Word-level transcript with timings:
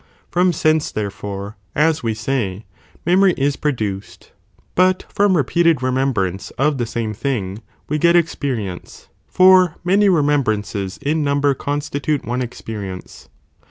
ir 0.01 0.07
From 0.31 0.51
sense, 0.51 0.91
therefore, 0.91 1.57
as 1.75 2.01
we 2.01 2.15
say, 2.15 2.65
memory 3.05 3.35
is 3.37 3.55
produced, 3.55 4.31
but 4.73 5.03
from 5.07 5.37
repeated 5.37 5.83
re 5.83 5.91
membrance 5.91 6.49
of 6.57 6.79
the 6.79 6.87
same 6.87 7.13
thing, 7.13 7.61
we 7.87 7.99
get 7.99 8.15
experience, 8.15 9.09
for 9.27 9.75
many 9.83 10.09
remembrances 10.09 10.97
in 11.03 11.23
number 11.23 11.53
constitute 11.53 12.25
one 12.25 12.41
experience. 12.41 13.29